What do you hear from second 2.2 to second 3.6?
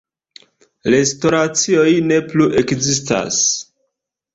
plu ekzistas.